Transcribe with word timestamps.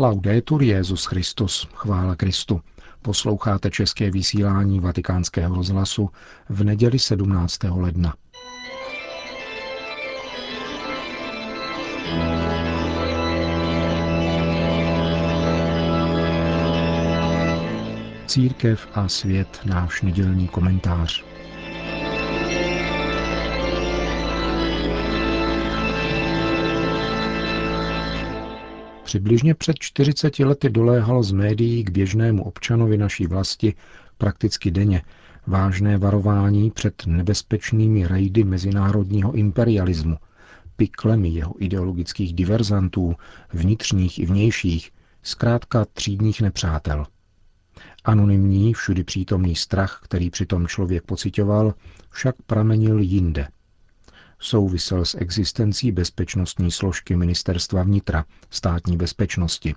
Laudetur 0.00 0.62
Jezus 0.62 1.04
Christus, 1.04 1.68
chvála 1.74 2.16
Kristu. 2.16 2.60
Posloucháte 3.02 3.70
české 3.70 4.10
vysílání 4.10 4.80
Vatikánského 4.80 5.54
rozhlasu 5.54 6.10
v 6.48 6.64
neděli 6.64 6.98
17. 6.98 7.58
ledna. 7.64 8.14
Církev 18.26 18.88
a 18.94 19.08
svět, 19.08 19.60
náš 19.64 20.02
nedělní 20.02 20.48
komentář. 20.48 21.29
Přibližně 29.10 29.54
před 29.54 29.78
40 29.78 30.38
lety 30.38 30.70
doléhalo 30.70 31.22
z 31.22 31.32
médií 31.32 31.84
k 31.84 31.90
běžnému 31.90 32.44
občanovi 32.44 32.98
naší 32.98 33.26
vlasti 33.26 33.74
prakticky 34.18 34.70
denně 34.70 35.02
vážné 35.46 35.98
varování 35.98 36.70
před 36.70 37.02
nebezpečnými 37.06 38.06
rejdy 38.06 38.44
mezinárodního 38.44 39.32
imperialismu, 39.32 40.16
piklemi 40.76 41.28
jeho 41.28 41.54
ideologických 41.64 42.34
diverzantů, 42.34 43.14
vnitřních 43.52 44.18
i 44.18 44.26
vnějších, 44.26 44.90
zkrátka 45.22 45.84
třídních 45.84 46.40
nepřátel. 46.40 47.06
Anonymní, 48.04 48.74
všudy 48.74 49.04
přítomný 49.04 49.56
strach, 49.56 50.00
který 50.04 50.30
přitom 50.30 50.66
člověk 50.66 51.02
pocitoval, 51.02 51.74
však 52.10 52.34
pramenil 52.46 52.98
jinde– 52.98 53.48
souvisel 54.40 55.04
s 55.04 55.14
existencí 55.14 55.92
bezpečnostní 55.92 56.70
složky 56.70 57.16
ministerstva 57.16 57.82
vnitra, 57.82 58.24
státní 58.50 58.96
bezpečnosti. 58.96 59.74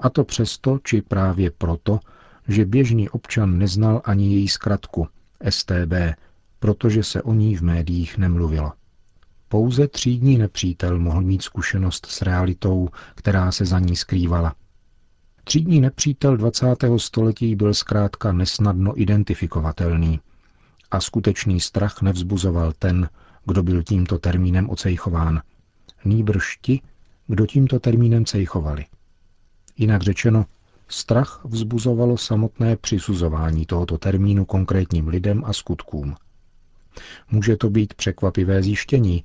A 0.00 0.10
to 0.10 0.24
přesto, 0.24 0.78
či 0.84 1.02
právě 1.02 1.50
proto, 1.50 2.00
že 2.48 2.64
běžný 2.64 3.08
občan 3.08 3.58
neznal 3.58 4.02
ani 4.04 4.34
její 4.34 4.48
zkratku 4.48 5.08
STB, 5.50 5.92
protože 6.58 7.02
se 7.02 7.22
o 7.22 7.34
ní 7.34 7.56
v 7.56 7.62
médiích 7.62 8.18
nemluvilo. 8.18 8.72
Pouze 9.48 9.88
třídní 9.88 10.38
nepřítel 10.38 10.98
mohl 10.98 11.20
mít 11.20 11.42
zkušenost 11.42 12.06
s 12.06 12.22
realitou, 12.22 12.88
která 13.14 13.52
se 13.52 13.64
za 13.64 13.78
ní 13.78 13.96
skrývala. 13.96 14.54
Třídní 15.44 15.80
nepřítel 15.80 16.36
20. 16.36 16.66
století 16.96 17.56
byl 17.56 17.74
zkrátka 17.74 18.32
nesnadno 18.32 19.00
identifikovatelný 19.00 20.20
a 20.90 21.00
skutečný 21.00 21.60
strach 21.60 22.02
nevzbuzoval 22.02 22.72
ten, 22.78 23.08
kdo 23.46 23.62
byl 23.62 23.82
tímto 23.82 24.18
termínem 24.18 24.70
ocejchován. 24.70 25.42
Nýbrž 26.04 26.58
ti, 26.62 26.80
kdo 27.26 27.46
tímto 27.46 27.80
termínem 27.80 28.24
cejchovali. 28.24 28.84
Jinak 29.76 30.02
řečeno, 30.02 30.46
strach 30.88 31.40
vzbuzovalo 31.44 32.18
samotné 32.18 32.76
přisuzování 32.76 33.66
tohoto 33.66 33.98
termínu 33.98 34.44
konkrétním 34.44 35.08
lidem 35.08 35.42
a 35.46 35.52
skutkům. 35.52 36.16
Může 37.30 37.56
to 37.56 37.70
být 37.70 37.94
překvapivé 37.94 38.62
zjištění, 38.62 39.24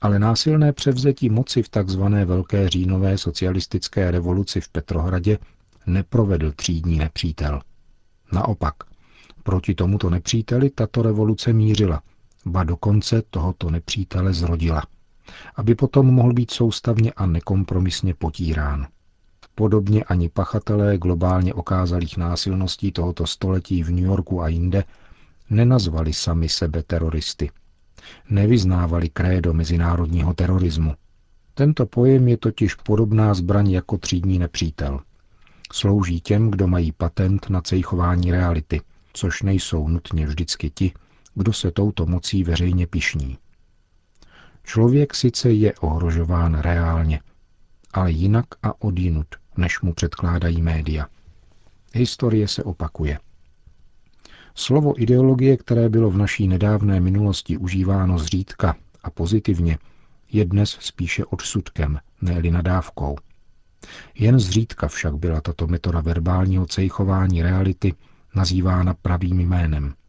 ale 0.00 0.18
násilné 0.18 0.72
převzetí 0.72 1.30
moci 1.30 1.62
v 1.62 1.68
tzv. 1.68 2.02
Velké 2.24 2.68
říjnové 2.68 3.18
socialistické 3.18 4.10
revoluci 4.10 4.60
v 4.60 4.68
Petrohradě 4.68 5.38
neprovedl 5.86 6.52
třídní 6.52 6.98
nepřítel. 6.98 7.60
Naopak, 8.32 8.74
proti 9.42 9.74
tomuto 9.74 10.10
nepříteli 10.10 10.70
tato 10.70 11.02
revoluce 11.02 11.52
mířila– 11.52 12.02
ba 12.46 12.64
dokonce 12.64 13.22
tohoto 13.30 13.70
nepřítele 13.70 14.32
zrodila, 14.32 14.82
aby 15.56 15.74
potom 15.74 16.06
mohl 16.06 16.32
být 16.32 16.50
soustavně 16.50 17.12
a 17.12 17.26
nekompromisně 17.26 18.14
potírán. 18.14 18.86
Podobně 19.54 20.04
ani 20.04 20.28
pachatelé 20.28 20.98
globálně 20.98 21.54
okázalých 21.54 22.16
násilností 22.16 22.92
tohoto 22.92 23.26
století 23.26 23.82
v 23.82 23.90
New 23.90 24.04
Yorku 24.04 24.42
a 24.42 24.48
jinde 24.48 24.84
nenazvali 25.50 26.12
sami 26.12 26.48
sebe 26.48 26.82
teroristy. 26.82 27.50
Nevyznávali 28.30 29.08
krédo 29.08 29.52
mezinárodního 29.52 30.34
terorismu. 30.34 30.94
Tento 31.54 31.86
pojem 31.86 32.28
je 32.28 32.36
totiž 32.36 32.74
podobná 32.74 33.34
zbraň 33.34 33.70
jako 33.70 33.98
třídní 33.98 34.38
nepřítel. 34.38 35.00
Slouží 35.72 36.20
těm, 36.20 36.50
kdo 36.50 36.66
mají 36.66 36.92
patent 36.92 37.50
na 37.50 37.60
cejchování 37.60 38.30
reality, 38.30 38.80
což 39.12 39.42
nejsou 39.42 39.88
nutně 39.88 40.26
vždycky 40.26 40.70
ti, 40.70 40.92
kdo 41.36 41.52
se 41.52 41.70
touto 41.70 42.06
mocí 42.06 42.44
veřejně 42.44 42.86
pišní. 42.86 43.38
Člověk 44.64 45.14
sice 45.14 45.50
je 45.50 45.74
ohrožován 45.74 46.58
reálně, 46.58 47.20
ale 47.92 48.10
jinak 48.10 48.46
a 48.62 48.82
odinut, 48.82 49.26
než 49.56 49.80
mu 49.80 49.94
předkládají 49.94 50.62
média. 50.62 51.06
Historie 51.94 52.48
se 52.48 52.64
opakuje. 52.64 53.18
Slovo 54.54 55.02
ideologie, 55.02 55.56
které 55.56 55.88
bylo 55.88 56.10
v 56.10 56.16
naší 56.16 56.48
nedávné 56.48 57.00
minulosti 57.00 57.56
užíváno 57.56 58.18
zřídka 58.18 58.76
a 59.02 59.10
pozitivně, 59.10 59.78
je 60.32 60.44
dnes 60.44 60.70
spíše 60.80 61.24
odsudkem, 61.24 61.98
ne 62.20 62.42
nadávkou. 62.50 63.16
Jen 64.14 64.40
zřídka 64.40 64.88
však 64.88 65.16
byla 65.16 65.40
tato 65.40 65.66
metoda 65.66 66.00
verbálního 66.00 66.66
cejchování 66.66 67.42
reality 67.42 67.94
nazývána 68.34 68.94
pravým 68.94 69.40
jménem– 69.40 69.94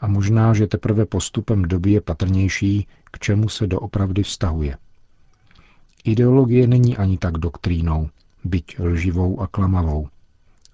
a 0.00 0.06
možná, 0.06 0.54
že 0.54 0.66
teprve 0.66 1.06
postupem 1.06 1.62
doby 1.62 1.90
je 1.92 2.00
patrnější, 2.00 2.86
k 3.12 3.18
čemu 3.18 3.48
se 3.48 3.66
doopravdy 3.66 4.22
vztahuje. 4.22 4.76
Ideologie 6.04 6.66
není 6.66 6.96
ani 6.96 7.18
tak 7.18 7.38
doktrínou, 7.38 8.08
byť 8.44 8.78
lživou 8.80 9.40
a 9.40 9.46
klamavou, 9.46 10.08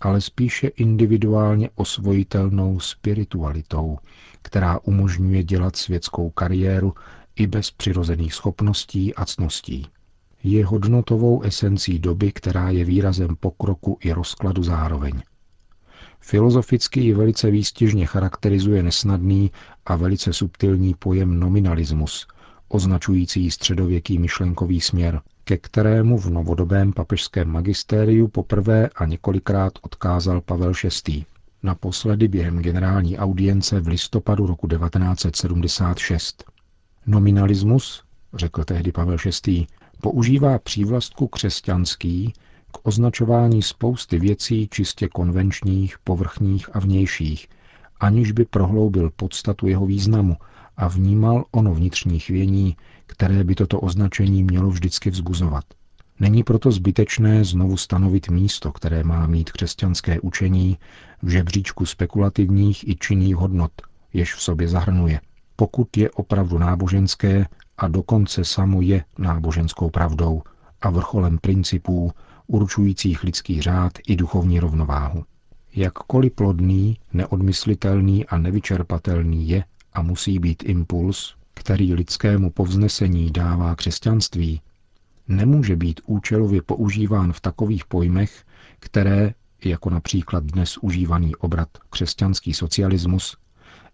ale 0.01 0.21
spíše 0.21 0.67
individuálně 0.69 1.71
osvojitelnou 1.75 2.81
spiritualitou, 2.81 3.99
která 4.43 4.79
umožňuje 4.79 5.45
dělat 5.45 5.77
světskou 5.77 6.31
kariéru 6.31 6.95
i 7.37 7.47
bez 7.47 7.71
přirozených 7.71 8.35
schopností 8.35 9.15
a 9.15 9.25
cností. 9.25 9.87
Je 10.43 10.67
hodnotovou 10.67 11.43
esencí 11.43 11.99
doby, 11.99 12.33
která 12.33 12.71
je 12.71 12.85
výrazem 12.85 13.37
pokroku 13.41 13.99
i 14.01 14.13
rozkladu 14.13 14.63
zároveň. 14.63 15.23
Filozoficky 16.27 17.01
ji 17.01 17.15
velice 17.15 17.51
výstižně 17.51 18.07
charakterizuje 18.07 18.83
nesnadný 18.83 19.51
a 19.87 19.97
velice 19.97 20.33
subtilní 20.33 20.95
pojem 20.95 21.41
nominalismus, 21.41 22.27
označující 22.69 23.51
středověký 23.51 24.19
myšlenkový 24.19 24.81
směr, 24.81 25.21
ke 25.45 25.57
kterému 25.57 26.19
v 26.19 26.31
novodobém 26.31 26.93
papežském 26.93 27.49
magistériu 27.49 28.29
poprvé 28.29 28.89
a 28.97 29.05
několikrát 29.07 29.73
odkázal 29.83 30.41
Pavel 30.41 30.73
VI. 31.09 31.25
Naposledy 31.63 32.29
během 32.29 32.59
generální 32.59 33.19
audience 33.19 33.81
v 33.81 33.89
listopadu 33.89 34.47
roku 34.47 34.69
1976. 34.69 36.45
Nominalismus, 37.07 38.03
řekl 38.35 38.65
tehdy 38.65 38.93
Pavel 38.93 39.17
VI., 39.47 39.67
používá 40.01 40.59
přívlastku 40.59 41.27
křesťanský 41.29 42.33
k 42.75 42.79
označování 42.83 43.63
spousty 43.63 44.19
věcí 44.19 44.69
čistě 44.69 45.09
konvenčních, 45.09 45.97
povrchních 46.05 46.77
a 46.77 46.79
vnějších, 46.79 47.49
aniž 48.01 48.33
by 48.33 48.45
prohloubil 48.45 49.11
podstatu 49.17 49.67
jeho 49.67 49.87
významu 49.87 50.37
a 50.77 50.89
vnímal 50.89 51.45
ono 51.51 51.75
vnitřní 51.75 52.19
chvění, 52.19 52.77
které 53.07 53.45
by 53.45 53.55
toto 53.55 53.81
označení 53.81 54.45
mělo 54.45 54.71
vždycky 54.71 55.11
vzbuzovat. 55.11 55.65
Není 56.21 56.43
proto 56.43 56.73
zbytečné 56.73 57.45
znovu 57.45 57.77
stanovit 57.77 58.29
místo, 58.29 58.73
které 58.73 59.05
má 59.05 59.27
mít 59.27 59.53
křesťanské 59.53 60.21
učení 60.21 60.79
v 61.23 61.29
žebříčku 61.29 61.87
spekulativních 61.87 62.89
i 62.89 62.97
činných 62.97 63.37
hodnot, 63.37 63.73
jež 64.13 64.35
v 64.35 64.43
sobě 64.43 64.69
zahrnuje, 64.69 65.21
pokud 65.57 65.97
je 65.97 66.11
opravdu 66.11 66.59
náboženské 66.59 67.47
a 67.79 67.89
dokonce 67.89 68.45
samo 68.45 68.81
je 68.81 69.05
náboženskou 69.19 69.91
pravdou 69.91 70.43
a 70.83 70.91
vrcholem 70.91 71.39
principů, 71.39 72.13
určujících 72.47 73.25
lidský 73.25 73.63
řád 73.63 73.93
i 74.07 74.17
duchovní 74.17 74.61
rovnováhu. 74.61 75.25
Jakkoliv 75.77 76.33
plodný, 76.33 76.99
neodmyslitelný 77.13 78.27
a 78.27 78.39
nevyčerpatelný 78.39 79.49
je 79.49 79.65
a 79.93 80.03
musí 80.03 80.39
být 80.39 80.63
impuls, 80.67 81.37
který 81.55 81.95
lidskému 81.95 82.51
povznesení 82.51 83.31
dává 83.31 83.75
křesťanství, 83.75 84.61
nemůže 85.29 85.77
být 85.77 86.01
účelově 86.07 86.63
používán 86.63 87.33
v 87.33 87.41
takových 87.41 87.85
pojmech, 87.85 88.45
které, 88.79 89.35
jako 89.65 89.91
například 89.91 90.45
dnes 90.45 90.79
užívaný 90.79 91.37
obrat 91.37 91.69
křesťanský 91.91 92.55
socialismus, 92.55 93.37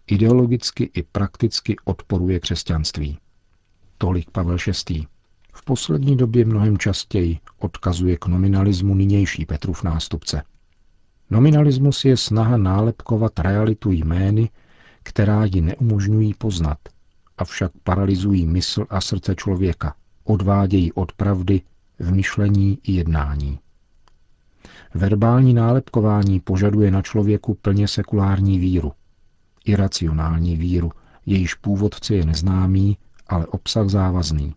ideologicky 0.07 0.91
i 0.93 1.03
prakticky 1.03 1.75
odporuje 1.85 2.39
křesťanství. 2.39 3.17
Tolik 3.97 4.31
Pavel 4.31 4.57
VI. 4.89 5.07
V 5.51 5.65
poslední 5.65 6.17
době 6.17 6.45
mnohem 6.45 6.77
častěji 6.77 7.39
odkazuje 7.59 8.17
k 8.17 8.27
nominalismu 8.27 8.95
nynější 8.95 9.45
Petrův 9.45 9.83
nástupce. 9.83 10.43
Nominalismus 11.29 12.05
je 12.05 12.17
snaha 12.17 12.57
nálepkovat 12.57 13.39
realitu 13.39 13.91
jmény, 13.91 14.49
která 15.03 15.45
ji 15.45 15.61
neumožňují 15.61 16.33
poznat, 16.33 16.77
avšak 17.37 17.71
paralyzují 17.83 18.45
mysl 18.45 18.85
a 18.89 19.01
srdce 19.01 19.35
člověka, 19.35 19.95
odvádějí 20.23 20.93
od 20.93 21.11
pravdy 21.11 21.61
v 21.99 22.11
myšlení 22.11 22.79
i 22.83 22.91
jednání. 22.91 23.59
Verbální 24.93 25.53
nálepkování 25.53 26.39
požaduje 26.39 26.91
na 26.91 27.01
člověku 27.01 27.53
plně 27.53 27.87
sekulární 27.87 28.59
víru. 28.59 28.91
Iracionální 29.65 30.57
víru, 30.57 30.91
jejíž 31.25 31.53
původce 31.53 32.15
je 32.15 32.25
neznámý, 32.25 32.97
ale 33.27 33.45
obsah 33.45 33.89
závazný. 33.89 34.55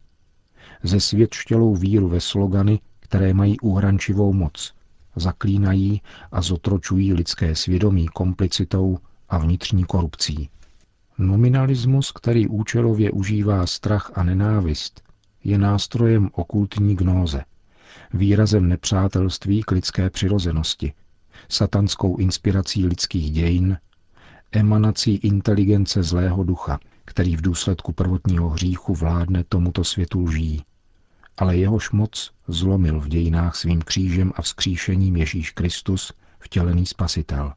Ze 0.82 1.00
světštělou 1.00 1.75
víru 1.76 2.08
ve 2.08 2.20
slogany, 2.20 2.81
které 3.00 3.34
mají 3.34 3.61
uhrančivou 3.61 4.32
moc, 4.32 4.75
zaklínají 5.16 6.02
a 6.32 6.43
zotročují 6.43 7.14
lidské 7.14 7.55
svědomí 7.55 8.08
komplicitou 8.08 8.99
a 9.28 9.38
vnitřní 9.38 9.84
korupcí. 9.84 10.49
Nominalismus, 11.19 12.12
který 12.12 12.49
účelově 12.49 13.11
užívá 13.11 13.66
strach 13.66 14.12
a 14.14 14.22
nenávist, 14.22 15.02
je 15.44 15.58
nástrojem 15.58 16.31
okultní 16.32 16.96
gnóze, 16.96 17.44
výrazem 18.14 18.69
nepřátelství 18.69 19.62
k 19.62 19.70
lidské 19.70 20.10
přirozenosti, 20.10 20.93
satanskou 21.49 22.17
inspirací 22.17 22.87
lidských 22.87 23.31
dějin, 23.32 23.78
emanací 24.52 25.14
inteligence 25.17 26.02
zlého 26.02 26.44
ducha, 26.44 26.78
který 27.04 27.36
v 27.36 27.40
důsledku 27.40 27.92
prvotního 27.92 28.48
hříchu 28.50 28.94
vládne 28.94 29.44
tomuto 29.44 29.84
světu 29.84 30.20
lží. 30.20 30.64
Ale 31.36 31.56
jehož 31.56 31.90
moc 31.90 32.32
zlomil 32.48 33.00
v 33.00 33.08
dějinách 33.08 33.56
svým 33.56 33.82
křížem 33.82 34.32
a 34.36 34.42
vzkříšením 34.42 35.16
Ježíš 35.16 35.50
Kristus, 35.50 36.12
vtělený 36.38 36.86
spasitel. 36.86 37.52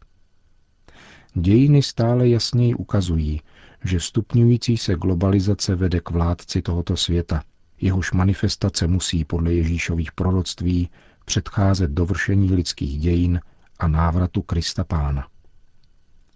Dějiny 1.34 1.84
stále 1.84 2.30
jasněji 2.30 2.74
ukazují, 2.76 3.42
že 3.84 4.00
stupňující 4.00 4.78
se 4.78 4.96
globalizace 4.96 5.76
vede 5.76 6.00
k 6.00 6.10
vládci 6.10 6.62
tohoto 6.62 6.98
světa, 6.98 7.44
jehož 7.82 8.12
manifestace 8.12 8.88
musí 8.88 9.26
podle 9.26 9.54
Ježíšových 9.54 10.12
proroctví 10.12 10.90
předcházet 11.26 11.92
dovršení 11.92 12.52
lidských 12.54 13.00
dějin 13.00 13.40
a 13.80 13.88
návratu 13.88 14.42
Krista 14.42 14.84
Pána. 14.84 15.28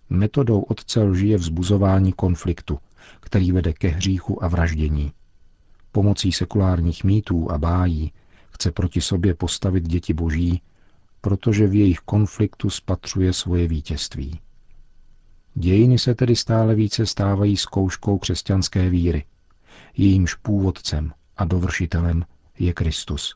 Metodou 0.09 0.61
otce 0.61 1.03
lži 1.03 1.27
je 1.27 1.37
vzbuzování 1.37 2.13
konfliktu, 2.13 2.79
který 3.19 3.51
vede 3.51 3.73
ke 3.73 3.87
hříchu 3.87 4.43
a 4.43 4.47
vraždění. 4.47 5.11
Pomocí 5.91 6.31
sekulárních 6.31 7.03
mýtů 7.03 7.51
a 7.51 7.57
bájí 7.57 8.11
chce 8.51 8.71
proti 8.71 9.01
sobě 9.01 9.35
postavit 9.35 9.87
děti 9.87 10.13
boží, 10.13 10.61
protože 11.21 11.67
v 11.67 11.75
jejich 11.75 11.99
konfliktu 11.99 12.69
spatřuje 12.69 13.33
svoje 13.33 13.67
vítězství. 13.67 14.39
Dějiny 15.55 15.99
se 15.99 16.15
tedy 16.15 16.35
stále 16.35 16.75
více 16.75 17.05
stávají 17.05 17.57
zkouškou 17.57 18.17
křesťanské 18.17 18.89
víry. 18.89 19.25
Jejímž 19.97 20.33
původcem 20.33 21.13
a 21.37 21.45
dovršitelem 21.45 22.25
je 22.59 22.73
Kristus. 22.73 23.35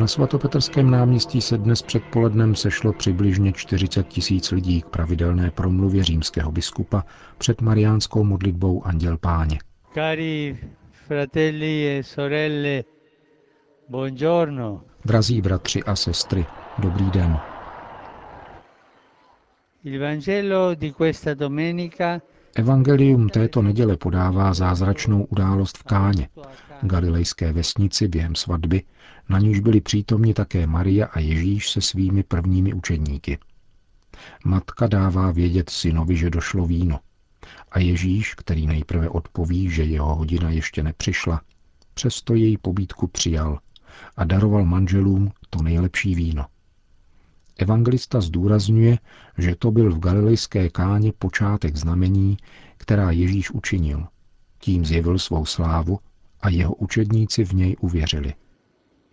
Na 0.00 0.06
svatopetrském 0.06 0.90
náměstí 0.90 1.40
se 1.40 1.58
dnes 1.58 1.82
předpolednem 1.82 2.54
sešlo 2.54 2.92
přibližně 2.92 3.52
40 3.52 4.08
tisíc 4.08 4.50
lidí 4.50 4.82
k 4.82 4.86
pravidelné 4.86 5.50
promluvě 5.50 6.04
římského 6.04 6.52
biskupa 6.52 7.04
před 7.38 7.60
mariánskou 7.60 8.24
modlitbou 8.24 8.86
Anděl 8.86 9.18
Páně. 9.18 9.58
Cari 9.94 10.58
fratelli 10.92 11.98
e 11.98 12.02
sorelle, 12.02 12.84
buongiorno. 13.88 14.82
Drazí 15.04 15.42
bratři 15.42 15.82
a 15.82 15.96
sestry, 15.96 16.46
dobrý 16.78 17.10
den. 17.10 17.38
Il 19.84 20.00
Vangelo 20.00 20.74
di 20.74 20.92
questa 20.92 21.34
domenica 21.34 22.20
Evangelium 22.56 23.28
této 23.28 23.62
neděle 23.62 23.96
podává 23.96 24.54
zázračnou 24.54 25.24
událost 25.24 25.78
v 25.78 25.82
Káně, 25.82 26.28
galilejské 26.82 27.52
vesnici 27.52 28.08
během 28.08 28.34
svatby, 28.34 28.82
na 29.28 29.38
níž 29.38 29.60
byli 29.60 29.80
přítomni 29.80 30.34
také 30.34 30.66
Maria 30.66 31.06
a 31.06 31.18
Ježíš 31.18 31.70
se 31.70 31.80
svými 31.80 32.22
prvními 32.22 32.72
učedníky. 32.72 33.38
Matka 34.44 34.86
dává 34.86 35.30
vědět 35.30 35.70
synovi, 35.70 36.16
že 36.16 36.30
došlo 36.30 36.66
víno. 36.66 37.00
A 37.70 37.78
Ježíš, 37.78 38.34
který 38.34 38.66
nejprve 38.66 39.08
odpoví, 39.08 39.70
že 39.70 39.84
jeho 39.84 40.14
hodina 40.14 40.50
ještě 40.50 40.82
nepřišla, 40.82 41.40
přesto 41.94 42.34
její 42.34 42.58
pobídku 42.58 43.06
přijal 43.06 43.58
a 44.16 44.24
daroval 44.24 44.64
manželům 44.64 45.32
to 45.50 45.62
nejlepší 45.62 46.14
víno. 46.14 46.46
Evangelista 47.58 48.20
zdůrazňuje, 48.20 48.98
že 49.38 49.54
to 49.54 49.70
byl 49.70 49.94
v 49.94 49.98
galilejské 49.98 50.70
káně 50.70 51.12
počátek 51.18 51.76
znamení, 51.76 52.36
která 52.76 53.10
Ježíš 53.10 53.50
učinil. 53.50 54.06
Tím 54.58 54.84
zjevil 54.84 55.18
svou 55.18 55.44
slávu 55.44 55.98
a 56.42 56.48
jeho 56.48 56.74
učedníci 56.74 57.44
v 57.44 57.52
něj 57.52 57.76
uvěřili. 57.80 58.34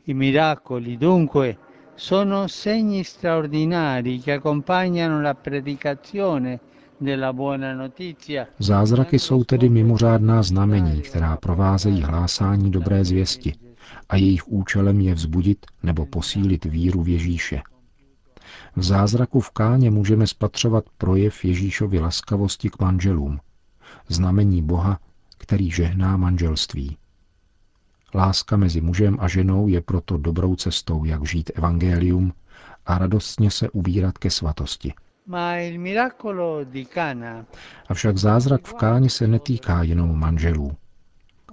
I 0.08 0.14
miracoli 0.14 0.98
dunque 0.98 1.56
sono 1.96 2.48
segni 2.48 3.04
straordinari 3.04 4.20
che 4.20 4.34
accompagnano 4.34 5.22
la 5.22 5.34
predicazione 5.34 6.60
Zázraky 8.60 9.20
jsou 9.20 9.44
tedy 9.44 9.70
mimořádná 9.70 10.44
znamení, 10.44 11.02
která 11.02 11.38
provázejí 11.38 12.02
hlásání 12.02 12.72
dobré 12.72 13.06
zvěsti 13.06 13.54
a 14.10 14.16
jejich 14.16 14.48
účelem 14.48 15.02
je 15.02 15.14
vzbudit 15.14 15.66
nebo 15.84 16.06
posílit 16.06 16.66
víru 16.66 17.04
v 17.04 17.08
Ježíše. 17.08 17.62
V 18.76 18.84
zázraku 18.84 19.40
v 19.40 19.50
káně 19.50 19.92
můžeme 19.92 20.28
spatřovat 20.28 20.84
projev 20.98 21.46
Ježíšovy 21.46 22.00
laskavosti 22.00 22.70
k 22.70 22.80
manželům, 22.80 23.40
znamení 24.08 24.62
Boha, 24.62 25.00
který 25.38 25.72
žehná 25.72 26.18
manželství. 26.18 26.98
Láska 28.16 28.58
mezi 28.58 28.82
mužem 28.82 29.18
a 29.20 29.28
ženou 29.28 29.68
je 29.68 29.82
proto 29.82 30.18
dobrou 30.18 30.56
cestou, 30.56 31.06
jak 31.06 31.26
žít 31.26 31.52
evangelium 31.56 32.34
a 32.86 32.98
radostně 32.98 33.52
se 33.52 33.70
ubírat 33.70 34.18
ke 34.18 34.30
svatosti. 34.30 34.94
Avšak 37.90 38.18
zázrak 38.18 38.68
v 38.68 38.74
káni 38.74 39.10
se 39.10 39.28
netýká 39.28 39.84
jenom 39.84 40.20
manželů. 40.20 40.78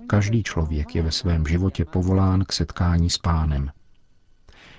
Každý 0.07 0.43
člověk 0.43 0.95
je 0.95 1.03
ve 1.03 1.13
svém 1.13 1.47
životě 1.47 1.85
povolán 1.85 2.45
k 2.45 2.53
setkání 2.53 3.11
s 3.11 3.19
pánem. 3.19 3.71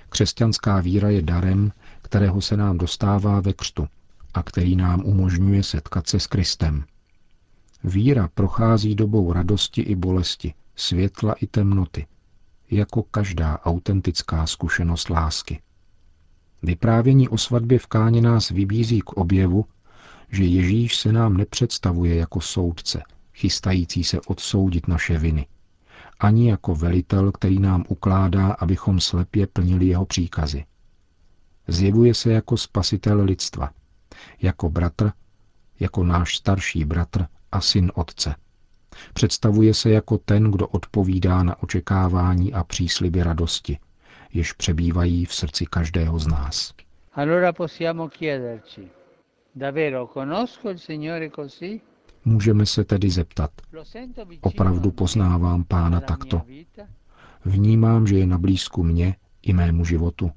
Křesťanská 0.08 0.80
víra 0.80 1.08
je 1.08 1.22
darem, 1.22 1.72
kterého 2.02 2.40
se 2.40 2.56
nám 2.56 2.78
dostává 2.78 3.40
ve 3.40 3.52
křtu 3.52 3.88
a 4.34 4.42
který 4.42 4.76
nám 4.76 5.04
umožňuje 5.04 5.62
setkat 5.62 6.06
se 6.06 6.20
s 6.20 6.26
Kristem. 6.26 6.84
Víra 7.84 8.28
prochází 8.34 8.94
dobou 8.94 9.32
radosti 9.32 9.82
i 9.82 9.94
bolesti, 9.94 10.54
světla 10.76 11.32
i 11.32 11.46
temnoty, 11.46 12.06
jako 12.70 13.02
každá 13.02 13.58
autentická 13.58 14.46
zkušenost 14.46 15.10
lásky. 15.10 15.60
Vyprávění 16.62 17.28
o 17.28 17.38
svatbě 17.38 17.78
v 17.78 17.86
Káně 17.86 18.20
nás 18.20 18.50
vybízí 18.50 19.00
k 19.00 19.12
objevu, 19.12 19.64
že 20.28 20.44
Ježíš 20.44 20.96
se 20.96 21.12
nám 21.12 21.36
nepředstavuje 21.36 22.14
jako 22.14 22.40
soudce, 22.40 23.02
chystající 23.34 24.04
se 24.04 24.20
odsoudit 24.20 24.88
naše 24.88 25.18
viny, 25.18 25.46
ani 26.20 26.50
jako 26.50 26.74
velitel, 26.74 27.32
který 27.32 27.58
nám 27.58 27.84
ukládá, 27.88 28.52
abychom 28.52 29.00
slepě 29.00 29.46
plnili 29.46 29.86
jeho 29.86 30.06
příkazy. 30.06 30.64
Zjevuje 31.68 32.14
se 32.14 32.32
jako 32.32 32.56
spasitel 32.56 33.24
lidstva, 33.24 33.70
jako 34.42 34.70
bratr, 34.70 35.12
jako 35.80 36.04
náš 36.04 36.36
starší 36.36 36.84
bratr 36.84 37.26
a 37.52 37.60
syn 37.60 37.92
otce. 37.94 38.34
Představuje 39.14 39.74
se 39.74 39.90
jako 39.90 40.18
ten, 40.18 40.50
kdo 40.50 40.66
odpovídá 40.68 41.42
na 41.42 41.62
očekávání 41.62 42.52
a 42.52 42.64
přísliby 42.64 43.22
radosti, 43.22 43.78
jež 44.32 44.52
přebývají 44.52 45.24
v 45.24 45.34
srdci 45.34 45.66
každého 45.66 46.18
z 46.18 46.26
nás. 46.26 46.74
Můžeme 52.24 52.66
se 52.66 52.84
tedy 52.84 53.10
zeptat, 53.10 53.50
opravdu 54.40 54.90
poznávám 54.90 55.64
pána 55.64 56.00
takto? 56.00 56.42
Vnímám, 57.44 58.06
že 58.06 58.18
je 58.18 58.26
na 58.26 58.38
blízku 58.38 58.82
mě 58.82 59.16
i 59.42 59.52
mému 59.52 59.84
životu. 59.84 60.30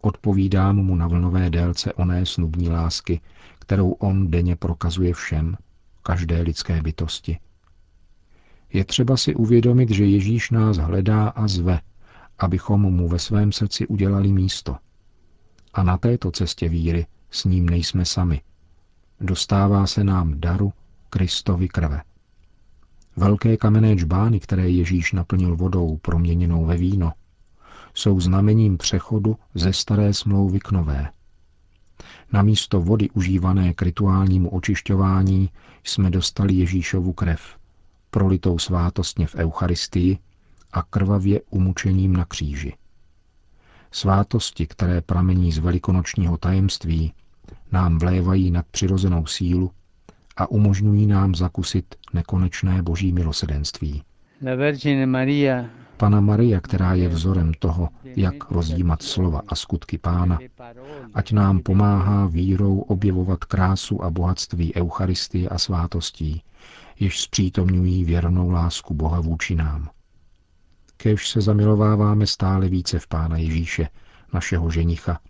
Odpovídám 0.00 0.76
mu 0.76 0.94
na 0.94 1.08
vlnové 1.08 1.50
délce 1.50 1.92
oné 1.92 2.26
snubní 2.26 2.68
lásky, 2.68 3.20
kterou 3.58 3.90
on 3.90 4.30
denně 4.30 4.56
prokazuje 4.56 5.14
všem, 5.14 5.56
každé 6.02 6.42
lidské 6.42 6.82
bytosti. 6.82 7.38
Je 8.72 8.84
třeba 8.84 9.16
si 9.16 9.34
uvědomit, 9.34 9.90
že 9.90 10.04
Ježíš 10.04 10.50
nás 10.50 10.76
hledá 10.76 11.28
a 11.28 11.48
zve, 11.48 11.80
abychom 12.38 12.80
mu 12.80 13.08
ve 13.08 13.18
svém 13.18 13.52
srdci 13.52 13.86
udělali 13.86 14.32
místo. 14.32 14.76
A 15.74 15.82
na 15.82 15.98
této 15.98 16.30
cestě 16.30 16.68
víry 16.68 17.06
s 17.30 17.44
ním 17.44 17.68
nejsme 17.68 18.04
sami. 18.04 18.40
Dostává 19.20 19.86
se 19.86 20.04
nám 20.04 20.40
daru 20.40 20.72
Kristovi 21.10 21.68
krve. 21.68 22.02
Velké 23.16 23.56
kamenné 23.56 23.96
čbány, 23.96 24.40
které 24.40 24.68
Ježíš 24.68 25.12
naplnil 25.12 25.56
vodou 25.56 25.96
proměněnou 25.96 26.64
ve 26.64 26.76
víno, 26.76 27.12
jsou 27.94 28.20
znamením 28.20 28.78
přechodu 28.78 29.36
ze 29.54 29.72
staré 29.72 30.14
smlouvy 30.14 30.60
k 30.60 30.70
nové. 30.70 31.10
Na 32.32 32.42
místo 32.42 32.80
vody 32.80 33.10
užívané 33.10 33.74
k 33.74 33.82
rituálnímu 33.82 34.48
očišťování 34.48 35.50
jsme 35.84 36.10
dostali 36.10 36.54
Ježíšovu 36.54 37.12
krev, 37.12 37.56
prolitou 38.12 38.58
svátostně 38.58 39.26
v 39.26 39.34
Eucharistii 39.34 40.18
a 40.72 40.82
krvavě 40.82 41.40
umučením 41.50 42.12
na 42.12 42.24
kříži. 42.24 42.74
Svátosti, 43.90 44.66
které 44.66 45.00
pramení 45.00 45.52
z 45.52 45.58
velikonočního 45.58 46.36
tajemství, 46.36 47.12
nám 47.72 47.98
vlévají 47.98 48.50
nad 48.50 48.66
přirozenou 48.70 49.26
sílu 49.26 49.70
a 50.36 50.50
umožňují 50.50 51.06
nám 51.06 51.34
zakusit 51.34 51.94
nekonečné 52.12 52.82
boží 52.82 53.12
milosedenství. 53.12 54.02
Pana 55.96 56.20
Maria, 56.20 56.60
která 56.60 56.94
je 56.94 57.08
vzorem 57.08 57.52
toho, 57.58 57.88
jak 58.04 58.50
rozjímat 58.50 59.02
slova 59.02 59.42
a 59.48 59.54
skutky 59.54 59.98
pána, 59.98 60.38
ať 61.14 61.32
nám 61.32 61.60
pomáhá 61.60 62.26
vírou 62.26 62.78
objevovat 62.78 63.44
krásu 63.44 64.04
a 64.04 64.10
bohatství 64.10 64.74
Eucharistie 64.74 65.48
a 65.48 65.58
svátostí, 65.58 66.42
jež 67.00 67.20
zpřítomňují 67.20 68.04
věrnou 68.04 68.50
lásku 68.50 68.94
Boha 68.94 69.20
vůči 69.20 69.54
nám. 69.54 69.90
Kéž 70.96 71.28
se 71.28 71.40
zamilováváme 71.40 72.26
stále 72.26 72.68
více 72.68 72.98
v 72.98 73.06
Pána 73.06 73.36
Ježíše, 73.36 73.88
našeho 74.32 74.70
ženicha, 74.70 75.20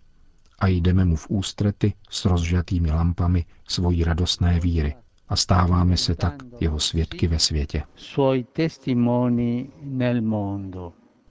a 0.59 0.67
jdeme 0.67 1.05
mu 1.05 1.15
v 1.15 1.29
ústrety 1.29 1.93
s 2.09 2.25
rozžatými 2.25 2.91
lampami 2.91 3.45
svojí 3.67 4.03
radostné 4.03 4.59
víry 4.59 4.95
a 5.29 5.35
stáváme 5.35 5.97
se 5.97 6.15
tak 6.15 6.33
jeho 6.59 6.79
svědky 6.79 7.27
ve 7.27 7.39
světě. 7.39 7.83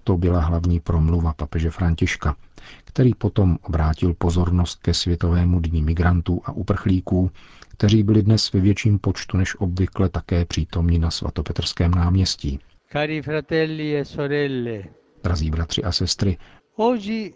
To 0.05 0.17
byla 0.17 0.41
hlavní 0.41 0.81
promluva 0.81 1.33
papeže 1.33 1.71
Františka, 1.71 2.37
který 2.85 3.15
potom 3.15 3.59
obrátil 3.63 4.15
pozornost 4.15 4.79
ke 4.83 4.95
Světovému 4.95 5.61
dní 5.61 5.83
migrantů 5.83 6.41
a 6.45 6.53
uprchlíků, 6.53 7.31
kteří 7.73 8.03
byli 8.03 8.23
dnes 8.23 8.53
ve 8.53 8.61
větším 8.61 8.99
počtu 8.99 9.37
než 9.37 9.57
obvykle 9.61 10.09
také 10.09 10.45
přítomní 10.45 10.99
na 10.99 11.11
svatopetrském 11.11 11.91
náměstí. 11.91 12.59
Cari 12.93 13.23
fratelli 13.23 13.97
e 13.97 14.05
sorelle, 14.05 14.83
Drazí 15.23 15.51
bratři 15.51 15.85
a 15.85 15.93
sestry, 15.93 16.39
oggi 16.77 17.33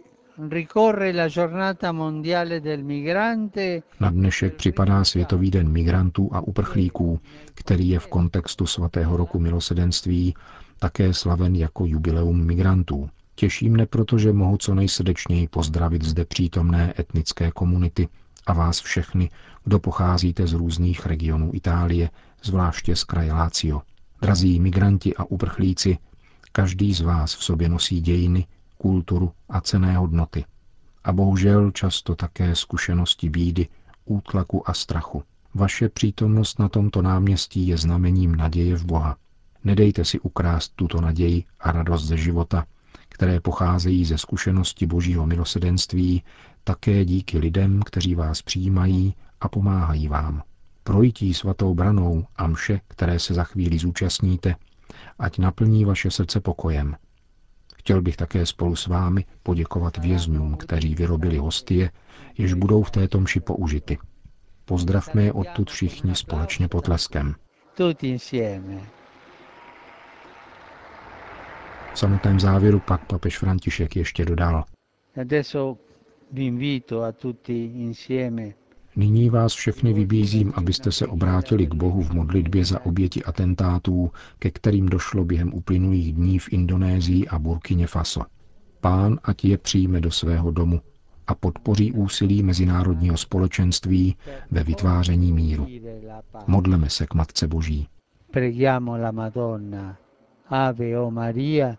na 4.01 4.11
dnešek 4.11 4.55
připadá 4.55 5.05
Světový 5.05 5.51
den 5.51 5.69
migrantů 5.73 6.29
a 6.33 6.41
uprchlíků, 6.41 7.21
který 7.55 7.89
je 7.89 7.99
v 7.99 8.07
kontextu 8.07 8.67
svatého 8.67 9.17
roku 9.17 9.39
milosedenství 9.39 10.35
také 10.79 11.15
slaven 11.15 11.57
jako 11.57 11.87
jubileum 11.87 12.47
migrantů. 12.47 13.09
Těší 13.35 13.69
mne 13.69 13.87
proto, 13.87 14.19
že 14.19 14.33
mohu 14.33 14.57
co 14.57 14.75
nejsrdečněji 14.75 15.49
pozdravit 15.49 16.03
zde 16.03 16.25
přítomné 16.25 16.95
etnické 16.99 17.51
komunity 17.51 18.09
a 18.47 18.53
vás 18.53 18.81
všechny, 18.81 19.31
kdo 19.65 19.79
pocházíte 19.79 20.47
z 20.47 20.53
různých 20.53 21.07
regionů 21.07 21.51
Itálie, 21.55 22.11
zvláště 22.43 22.97
z 22.97 23.05
kraje 23.05 23.33
Lácio. 23.33 23.83
Drazí 24.23 24.61
migranti 24.61 25.17
a 25.17 25.25
uprchlíci, 25.25 25.99
každý 26.53 26.95
z 26.95 27.01
vás 27.01 27.35
v 27.35 27.45
sobě 27.45 27.69
nosí 27.69 28.01
dějiny, 28.01 28.47
kulturu 28.79 29.33
a 29.49 29.61
cené 29.61 29.97
hodnoty. 29.97 30.45
A 31.05 31.13
bohužel 31.13 31.71
často 31.71 32.15
také 32.15 32.55
zkušenosti 32.55 33.31
bídy, 33.31 33.69
útlaku 34.05 34.71
a 34.71 34.75
strachu. 34.75 35.23
Vaše 35.55 35.89
přítomnost 35.89 36.59
na 36.59 36.69
tomto 36.69 37.03
náměstí 37.03 37.67
je 37.69 37.79
znamením 37.79 38.35
naděje 38.35 38.77
v 38.77 38.85
Boha. 38.85 39.17
Nedejte 39.65 40.05
si 40.05 40.21
ukrást 40.21 40.73
tuto 40.77 41.01
naději 41.01 41.45
a 41.61 41.73
radost 41.73 42.05
ze 42.05 42.17
života, 42.17 42.67
které 43.09 43.41
pocházejí 43.41 44.05
ze 44.05 44.19
zkušenosti 44.19 44.87
božího 44.87 45.27
milosedenství, 45.27 46.23
také 46.65 47.05
díky 47.05 47.39
lidem, 47.39 47.81
kteří 47.83 48.15
vás 48.15 48.43
přijímají 48.43 49.15
a 49.41 49.49
pomáhají 49.49 50.09
vám. 50.09 50.43
Projítí 50.83 51.35
svatou 51.35 51.75
branou 51.75 52.27
a 52.37 52.47
mše, 52.47 52.81
které 52.89 53.19
se 53.19 53.35
za 53.35 53.45
chvíli 53.45 53.79
zúčastníte, 53.79 54.55
ať 55.19 55.39
naplní 55.39 55.85
vaše 55.85 56.11
srdce 56.11 56.41
pokojem. 56.41 56.97
Chtěl 57.77 58.03
bych 58.03 58.17
také 58.17 58.47
spolu 58.47 58.77
s 58.77 58.87
vámi 58.87 59.25
poděkovat 59.43 59.97
vězňům, 59.97 60.57
kteří 60.57 60.95
vyrobili 60.95 61.39
hostie, 61.39 61.91
jež 62.39 62.55
budou 62.55 62.83
v 62.83 62.91
této 62.91 63.21
mši 63.21 63.41
použity. 63.41 63.99
Pozdravme 64.65 65.23
je 65.23 65.33
odtud 65.33 65.71
všichni 65.71 66.15
společně 66.15 66.69
potleskem. 66.69 67.35
V 71.97 71.99
samotném 71.99 72.41
závěru 72.41 72.81
pak 72.81 73.07
papež 73.07 73.39
František 73.39 73.97
ještě 73.97 74.25
dodal. 74.25 74.65
Nyní 78.97 79.31
vás 79.31 79.55
všechny 79.55 79.93
vybízím, 79.93 80.53
abyste 80.57 80.93
se 80.93 81.07
obrátili 81.07 81.67
k 81.67 81.75
Bohu 81.75 82.03
v 82.03 82.11
modlitbě 82.11 82.65
za 82.65 82.87
oběti 82.87 83.25
atentátů, 83.25 84.11
ke 84.39 84.51
kterým 84.51 84.87
došlo 84.87 85.25
během 85.25 85.55
uplynulých 85.55 86.13
dní 86.13 86.39
v 86.39 86.53
Indonésii 86.53 87.29
a 87.29 87.39
Burkině 87.39 87.87
Faso. 87.87 88.21
Pán 88.81 89.19
ať 89.25 89.45
je 89.45 89.59
přijme 89.59 90.01
do 90.01 90.11
svého 90.11 90.51
domu 90.51 90.81
a 91.27 91.35
podpoří 91.35 91.93
úsilí 91.93 92.43
mezinárodního 92.43 93.17
společenství 93.17 94.17
ve 94.51 94.65
vytváření 94.65 95.33
míru. 95.33 95.67
Modleme 96.47 96.91
se 96.91 97.07
k 97.07 97.15
Matce 97.15 97.47
Boží. 97.47 97.89
Preghiamo 98.31 98.97
la 98.97 99.11
Madonna. 99.11 99.97
Ave 100.49 100.99
o 101.01 101.11
Maria, 101.11 101.77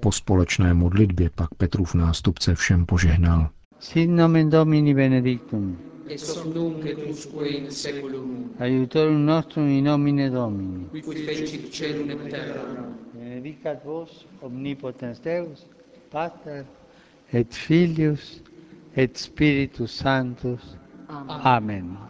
po 0.00 0.12
společné 0.12 0.74
modlitbě 0.74 1.30
pak 1.34 1.54
Petrův 1.54 1.94
nástupce 1.94 2.54
všem 2.54 2.86
požehnal. 2.86 3.50
Sit 3.78 4.10
nomen 4.10 4.50
Domini 4.50 4.94
benedictum. 4.94 5.78
Ex 6.08 6.36
hoc 6.36 6.54
nunc 6.54 6.84
et 6.84 6.98
usque 7.10 7.46
in 7.46 7.70
seculum. 7.70 8.50
Aiutorium 8.58 9.26
nostrum 9.26 9.68
in 9.68 9.84
nomine 9.84 10.30
Domini. 10.30 10.84
Qui 10.90 11.26
fecit 11.26 11.72
celum 11.72 12.10
et 12.10 12.30
terra. 12.30 12.84
Benedicat 13.14 13.84
vos 13.84 14.26
omnipotens 14.40 15.20
Deus, 15.20 15.66
Pater 16.10 16.64
et 17.32 17.54
Filius 17.54 18.42
et 18.96 19.16
Spiritus 19.16 19.90
Sanctus. 19.90 20.76
Amen. 21.08 21.40
Amen. 21.44 22.09